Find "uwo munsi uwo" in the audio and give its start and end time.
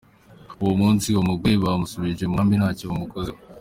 0.61-1.21